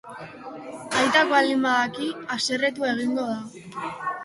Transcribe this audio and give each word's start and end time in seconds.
Aitak 1.01 1.29
baldin 1.33 1.61
badaki, 1.67 2.09
haserretu 2.37 2.91
egingo 2.95 3.29
da. 3.31 3.89